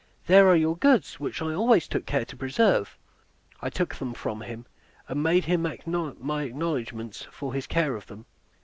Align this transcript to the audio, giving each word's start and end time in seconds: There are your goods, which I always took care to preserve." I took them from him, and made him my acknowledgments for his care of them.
There 0.25 0.47
are 0.47 0.55
your 0.55 0.75
goods, 0.77 1.19
which 1.19 1.43
I 1.43 1.53
always 1.53 1.87
took 1.87 2.07
care 2.07 2.25
to 2.25 2.35
preserve." 2.35 2.97
I 3.61 3.69
took 3.69 3.93
them 3.93 4.15
from 4.15 4.41
him, 4.41 4.65
and 5.07 5.21
made 5.21 5.45
him 5.45 5.61
my 5.61 5.73
acknowledgments 6.43 7.27
for 7.31 7.53
his 7.53 7.67
care 7.67 7.95
of 7.95 8.07
them. 8.07 8.25